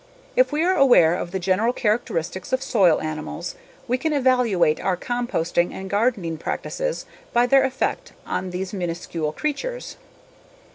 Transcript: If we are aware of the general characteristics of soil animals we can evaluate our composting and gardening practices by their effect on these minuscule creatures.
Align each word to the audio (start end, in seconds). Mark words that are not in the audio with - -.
If 0.35 0.51
we 0.51 0.63
are 0.63 0.75
aware 0.75 1.13
of 1.13 1.29
the 1.29 1.37
general 1.37 1.73
characteristics 1.73 2.51
of 2.51 2.63
soil 2.63 2.99
animals 3.03 3.53
we 3.87 3.99
can 3.99 4.13
evaluate 4.13 4.79
our 4.79 4.97
composting 4.97 5.71
and 5.71 5.91
gardening 5.91 6.39
practices 6.39 7.05
by 7.33 7.45
their 7.45 7.63
effect 7.63 8.11
on 8.25 8.49
these 8.49 8.73
minuscule 8.73 9.31
creatures. 9.31 9.97